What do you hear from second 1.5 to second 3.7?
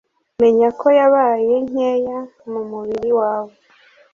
nkeya mu mubiri wawe